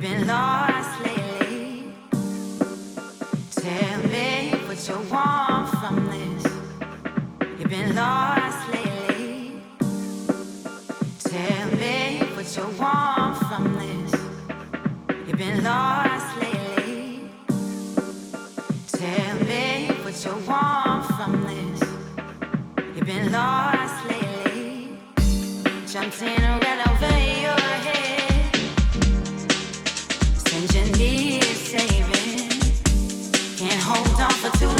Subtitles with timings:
[0.00, 1.92] been lost lately.
[3.50, 6.44] Tell me what you want from this.
[7.58, 9.60] You've been lost lately.
[11.18, 14.12] Tell me what you want from this.
[15.26, 17.30] You've been lost lately.
[18.88, 21.80] Tell me what you want from this.
[22.96, 24.96] You've been lost lately.
[25.86, 26.86] Jumped in a red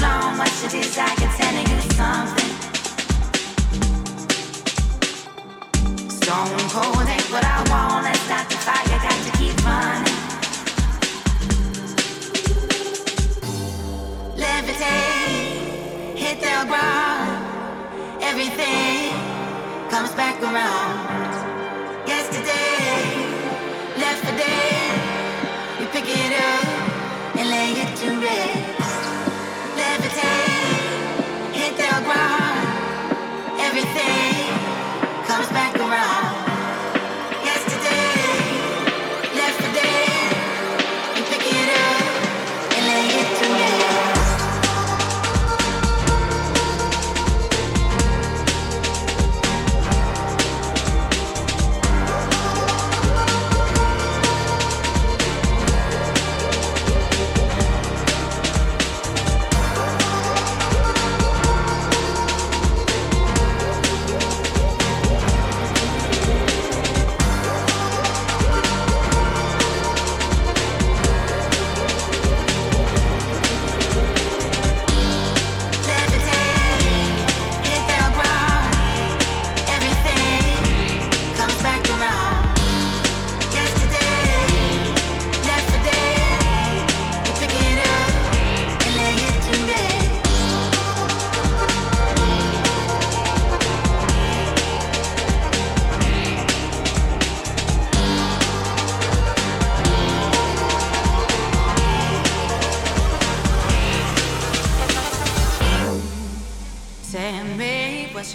[0.00, 0.36] long,
[2.00, 2.50] something.
[6.08, 8.04] Stone cold ain't what I want.
[8.04, 8.98] Let's the fire.
[9.06, 10.16] Got to keep running.
[14.42, 18.22] Levitate, hit the ground.
[18.22, 19.12] Everything
[19.90, 21.29] comes back around.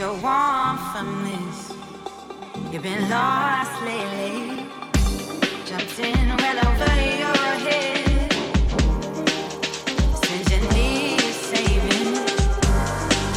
[0.06, 1.74] so warm from this.
[2.72, 4.68] You've been lost lately.
[5.66, 8.32] Jumped in well over your head.
[10.24, 12.14] Since you need saving,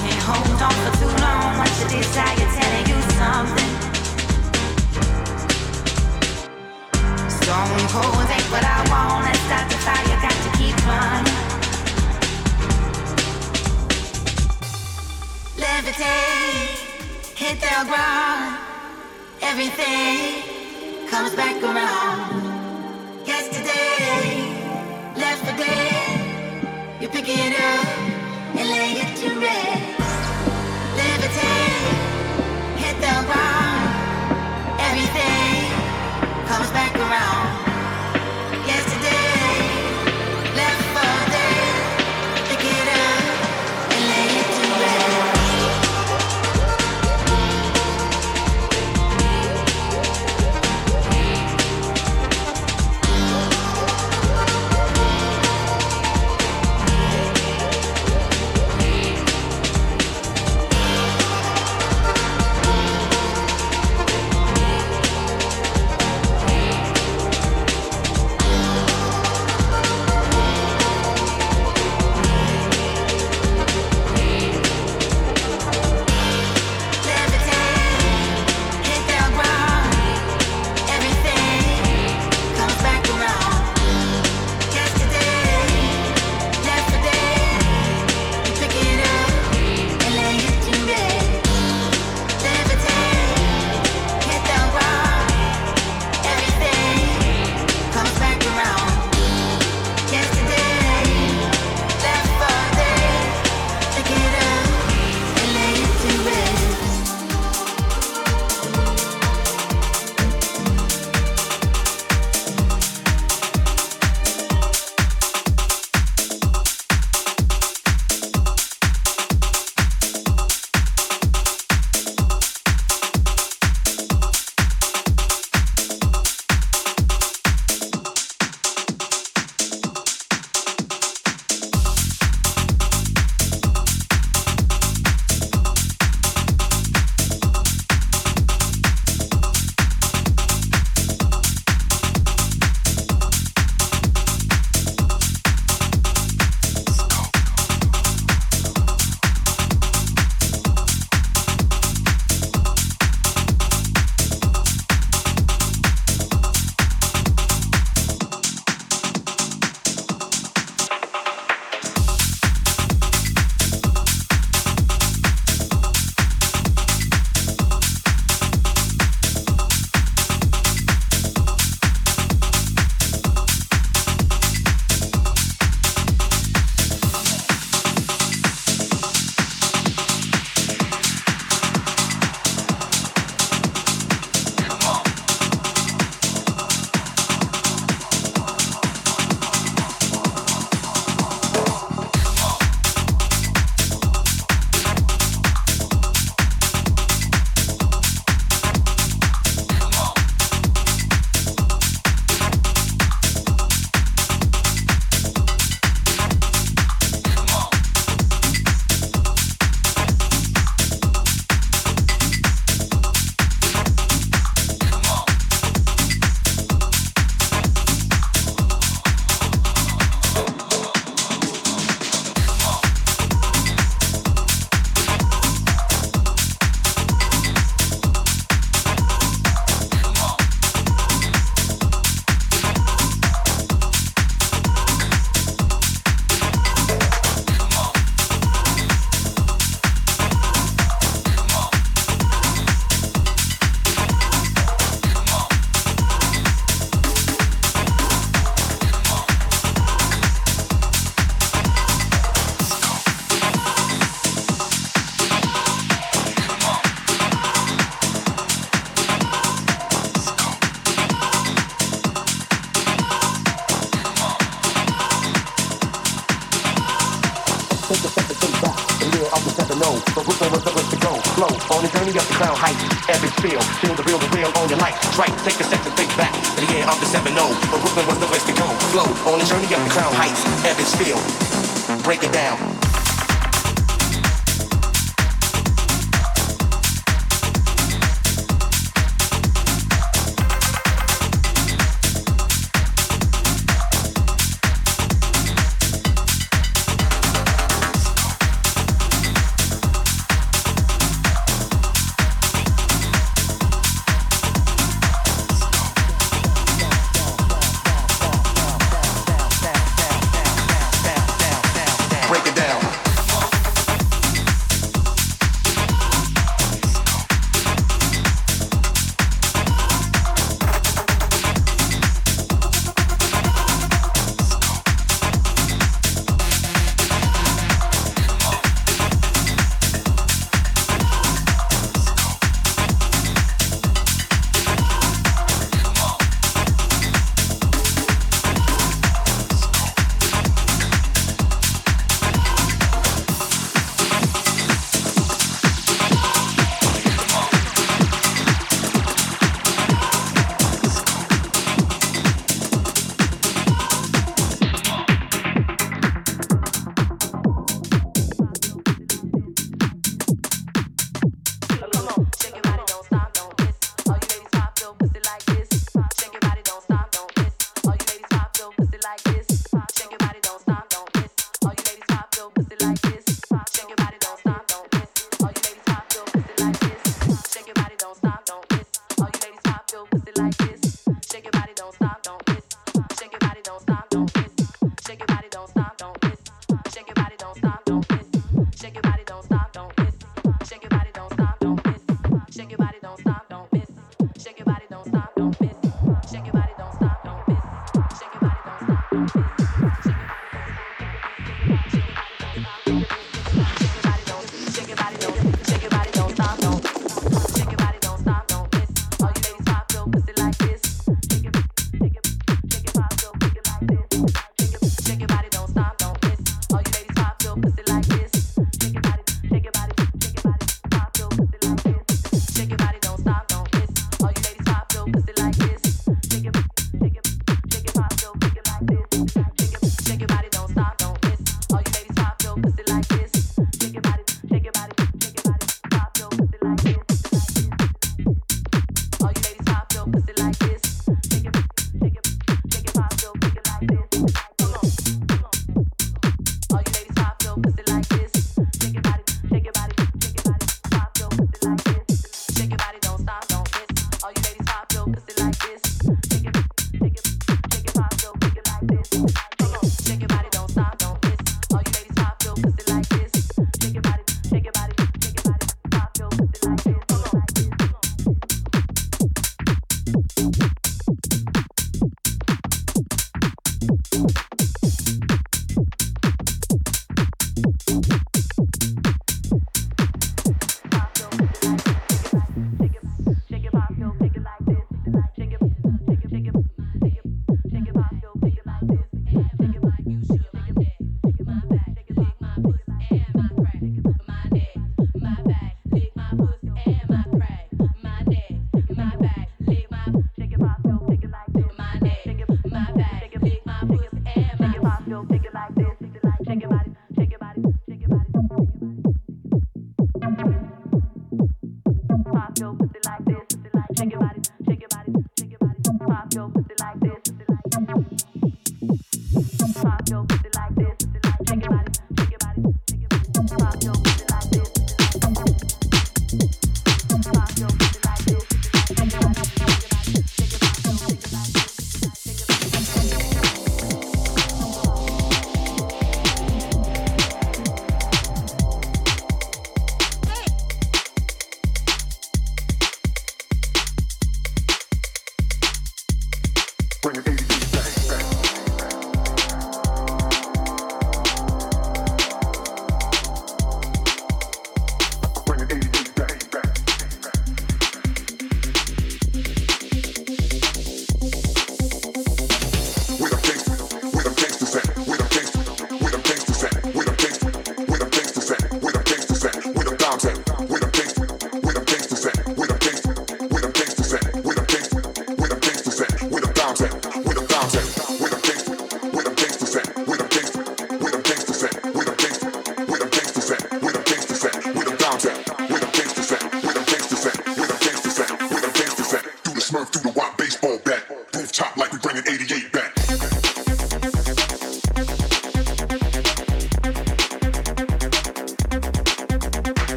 [0.00, 1.50] can't hold on for too long.
[1.58, 3.72] What's you desire telling you something?
[7.38, 9.24] Stone cold ain't what I want.
[9.24, 10.18] Let's start the fire.
[10.26, 11.38] Got to keep running.
[15.62, 16.27] Levitate
[17.48, 18.58] hit the ground,
[19.40, 20.42] everything
[21.08, 22.44] comes back around.
[23.26, 24.52] Yesterday,
[25.16, 27.86] left for dead, you pick it up
[28.58, 29.82] and lay it to rest.
[30.98, 31.88] Levitate,
[32.82, 33.82] hit the ground,
[34.88, 35.70] everything
[36.46, 37.47] comes back around.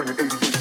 [0.00, 0.59] when it ain't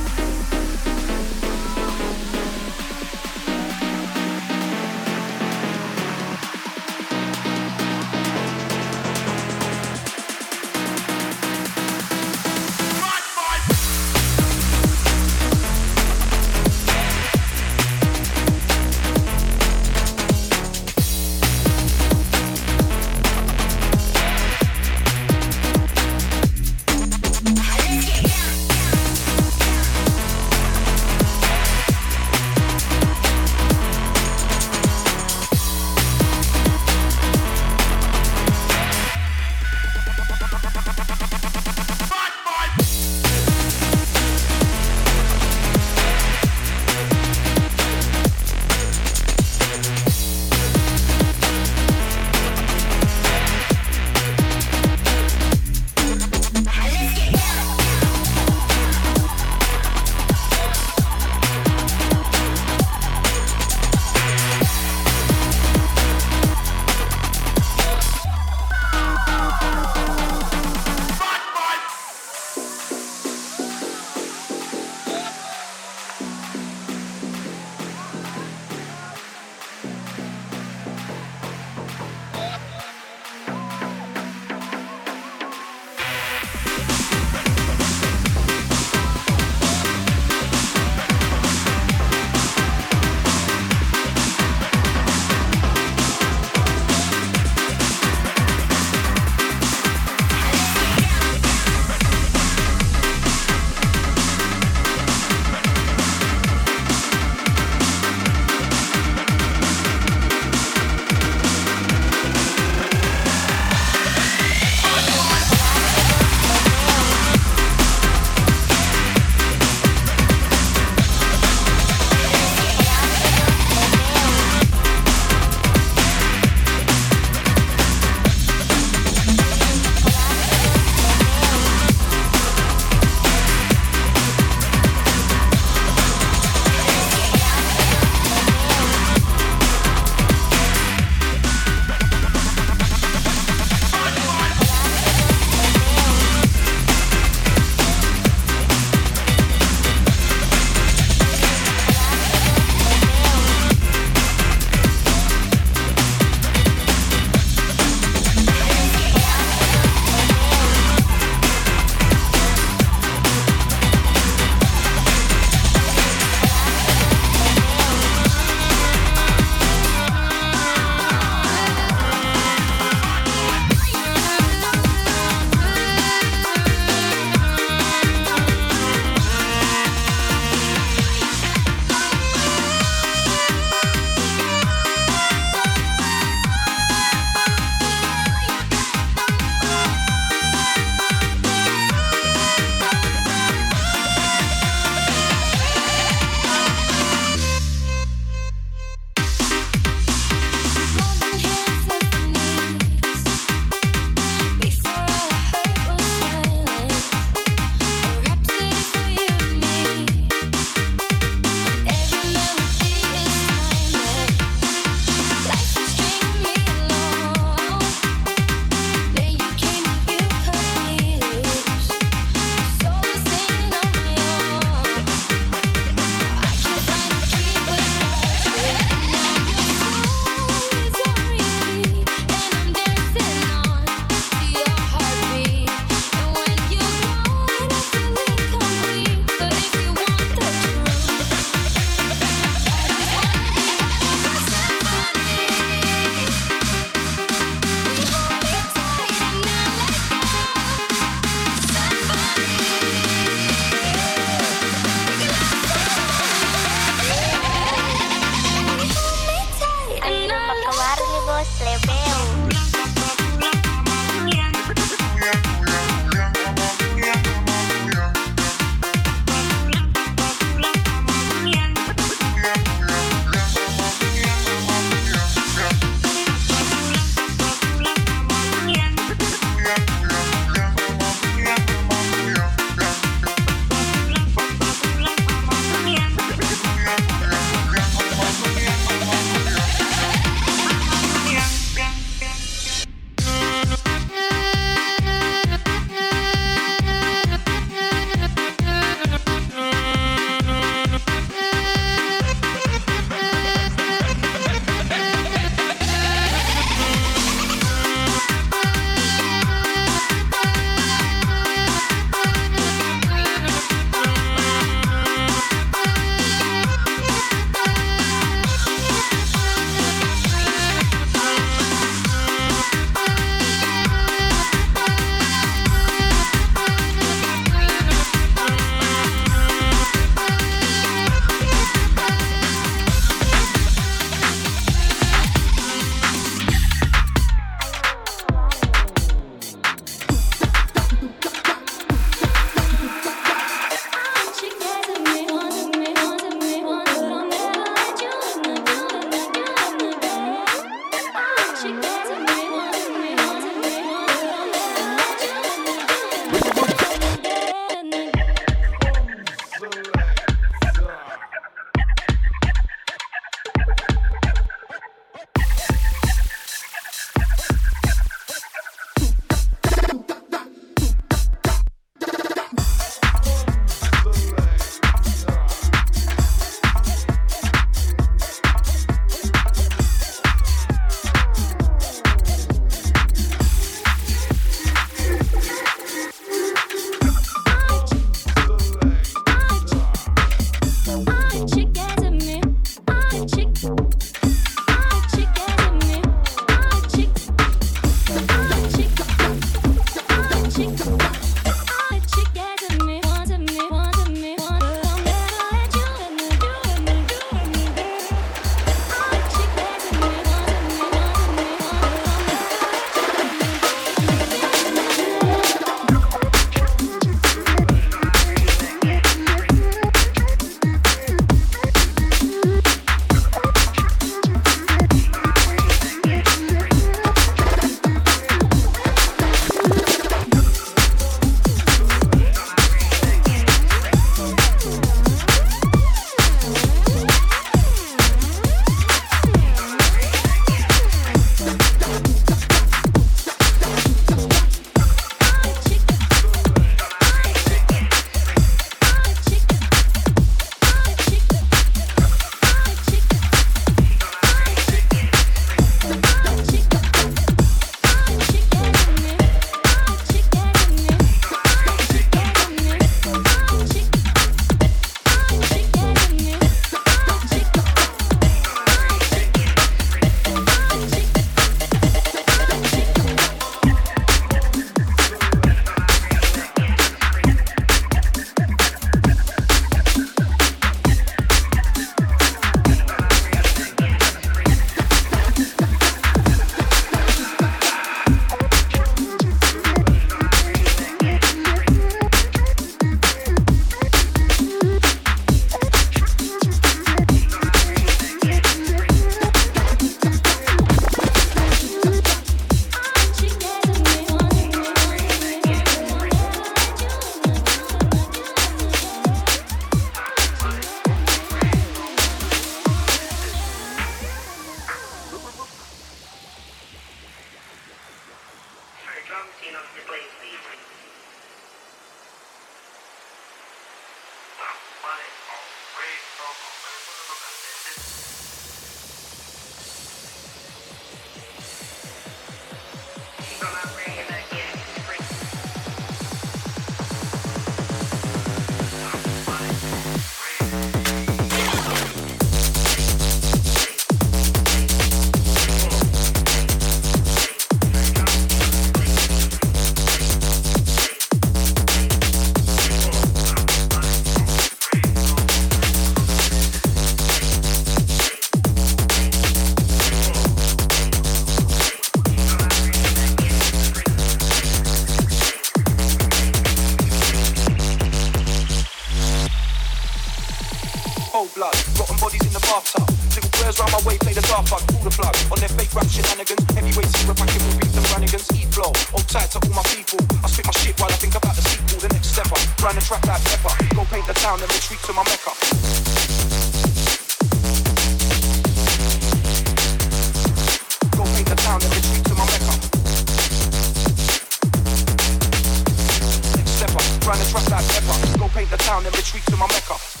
[597.87, 600.00] Ones,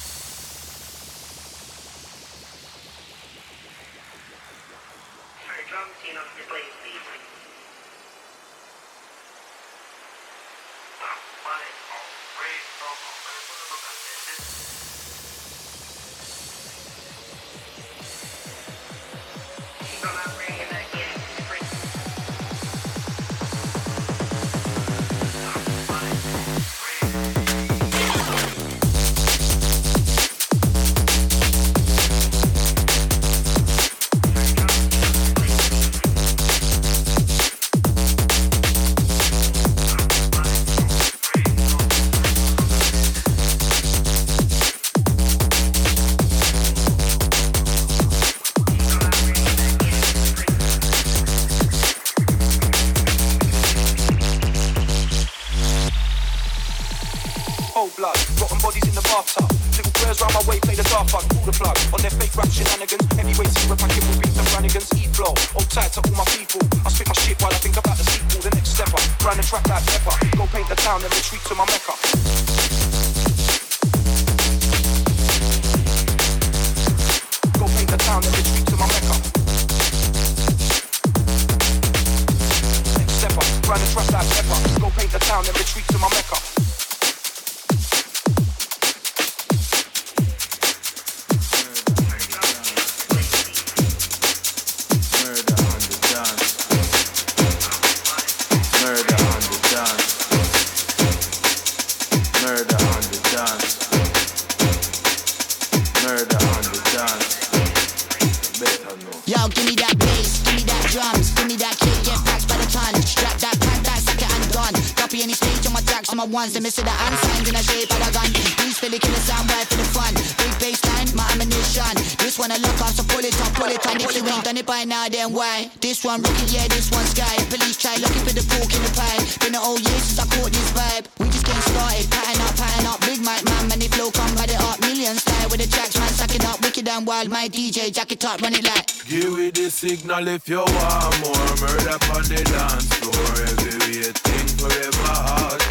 [134.01, 134.79] flow come by the art.
[134.81, 136.61] Million style with the tracks, man, sucking up.
[136.61, 138.87] Wicked and wild, my DJ, jack it up, run it like.
[139.07, 141.51] Give me the signal if you want more.
[141.61, 143.31] Murder on the dance floor.
[143.51, 145.70] Every thing forever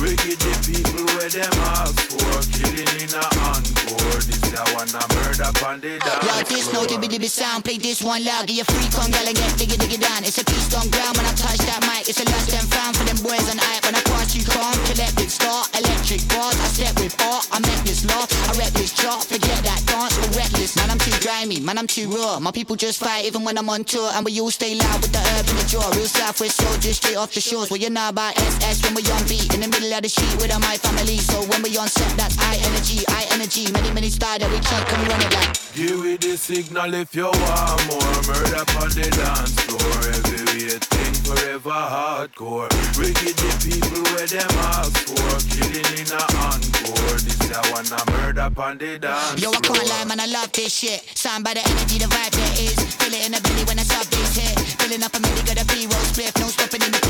[0.00, 5.02] Wicked the people where them ask for Killing in a encore This a one a
[5.12, 8.46] murder on the dance Yo, this no dibby dibby sound Play this one loud.
[8.48, 11.20] Get your freak on, girl, and get diggy diggy down It's a beast on ground
[11.20, 12.08] when I touch that mic.
[12.08, 13.84] It's a last and found for them boys on hype.
[13.84, 17.46] When I pass you calm, collect it, start Electric bars, I step with art.
[17.52, 19.24] I make this law, I rap this chart.
[19.24, 20.76] Forget that dance, we're reckless.
[20.76, 22.40] Man, I'm too grimy, man, I'm too raw.
[22.40, 24.10] My people just fight even when I'm on tour.
[24.14, 25.84] And we all stay loud with the herb in the jaw.
[25.92, 27.70] Real Southwest soldiers straight off the shores.
[27.70, 29.52] Well, you know about SS when we on beat.
[29.54, 31.18] In the middle of the sheet with my family.
[31.18, 33.70] So when we on set, that's high energy, high energy.
[33.72, 35.56] Many, many style that we can't come run it like.
[35.74, 38.18] Give me the signal if you want more.
[38.28, 39.94] Murder on the dance floor.
[40.14, 42.70] Every thing forever hardcore.
[42.98, 45.30] Wicked the people where them ask for.
[45.48, 47.18] Killing in a encore.
[47.24, 50.70] This I wanna murder on the dance Yo, I can't lie, man, I love this
[50.70, 51.02] shit.
[51.18, 52.78] Sound by the energy, the vibe there is.
[52.94, 54.54] Feel it in the belly when I sub this hit.
[54.78, 56.30] Filling up a milli, got a B-roll split.
[56.38, 57.02] No stopping in the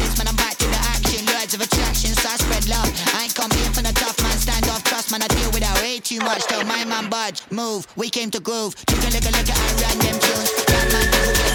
[1.54, 2.88] of attraction, so I spread love.
[3.14, 5.22] I ain't come here for the tough man, stand off trust, man.
[5.22, 6.44] I deal with that way too much.
[6.44, 7.86] Tell my man budge, move.
[7.96, 8.74] We came to groove.
[8.86, 11.49] Take a look, a look at I run them tunes.